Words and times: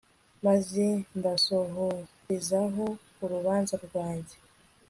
maze 0.45 0.83
mbasohorezeho 1.17 2.85
urubanza 3.23 3.75
rwanjye 3.85 4.35